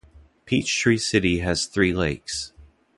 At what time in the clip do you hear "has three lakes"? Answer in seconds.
1.41-2.53